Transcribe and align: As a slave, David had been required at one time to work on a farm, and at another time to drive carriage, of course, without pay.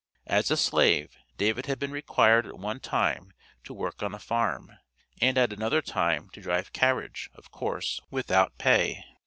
As 0.25 0.49
a 0.49 0.57
slave, 0.57 1.15
David 1.37 1.67
had 1.67 1.77
been 1.77 1.91
required 1.91 2.47
at 2.47 2.57
one 2.57 2.79
time 2.79 3.33
to 3.63 3.71
work 3.71 4.01
on 4.01 4.15
a 4.15 4.19
farm, 4.19 4.71
and 5.21 5.37
at 5.37 5.53
another 5.53 5.83
time 5.83 6.27
to 6.31 6.41
drive 6.41 6.73
carriage, 6.73 7.29
of 7.35 7.51
course, 7.51 8.01
without 8.09 8.57
pay. 8.57 9.03